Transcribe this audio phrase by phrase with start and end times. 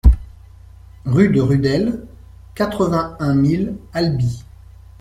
[1.05, 2.07] Rue de Rudel,
[2.55, 4.43] quatre-vingt-un mille Albi